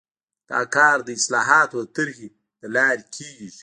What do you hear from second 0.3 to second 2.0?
دا کار د اصلاحاتو د